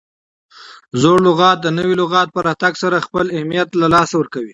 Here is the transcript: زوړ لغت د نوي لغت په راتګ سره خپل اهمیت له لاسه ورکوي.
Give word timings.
زوړ 1.01 1.17
لغت 1.27 1.57
د 1.61 1.67
نوي 1.77 1.95
لغت 2.01 2.27
په 2.35 2.39
راتګ 2.47 2.73
سره 2.83 3.05
خپل 3.05 3.25
اهمیت 3.35 3.69
له 3.81 3.87
لاسه 3.93 4.13
ورکوي. 4.17 4.49